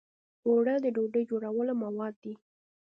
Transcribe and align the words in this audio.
اوړه 0.47 0.75
د 0.81 0.85
ډوډۍ 0.95 1.23
جوړولو 1.31 1.73
مواد 1.83 2.13
دي 2.23 2.33